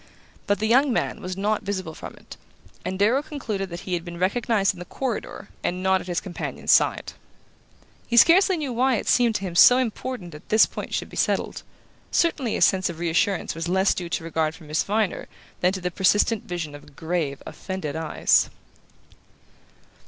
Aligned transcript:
But 0.47 0.57
the 0.57 0.65
young 0.65 0.91
man 0.91 1.21
was 1.21 1.37
not 1.37 1.61
visible 1.61 1.93
from 1.93 2.15
it, 2.15 2.35
and 2.83 2.97
Darrow 2.97 3.21
concluded 3.21 3.69
that 3.69 3.81
he 3.81 3.93
had 3.93 4.03
been 4.03 4.17
recognized 4.17 4.73
in 4.73 4.79
the 4.79 4.85
corridor 4.85 5.49
and 5.63 5.83
not 5.83 6.01
at 6.01 6.07
his 6.07 6.19
companion's 6.19 6.71
side. 6.71 7.13
He 8.07 8.17
scarcely 8.17 8.57
knew 8.57 8.73
why 8.73 8.95
it 8.95 9.07
seemed 9.07 9.35
to 9.35 9.41
him 9.41 9.55
so 9.55 9.77
important 9.77 10.31
that 10.31 10.49
this 10.49 10.65
point 10.65 10.95
should 10.95 11.07
be 11.09 11.17
settled; 11.17 11.61
certainly 12.09 12.55
his 12.55 12.65
sense 12.65 12.89
of 12.89 12.97
reassurance 12.97 13.53
was 13.53 13.69
less 13.69 13.93
due 13.93 14.09
to 14.09 14.23
regard 14.23 14.55
for 14.55 14.63
Miss 14.63 14.81
Viner 14.83 15.27
than 15.59 15.71
to 15.71 15.81
the 15.81 15.91
persistent 15.91 16.45
vision 16.45 16.73
of 16.73 16.95
grave 16.95 17.43
offended 17.45 17.95
eyes... 17.95 18.49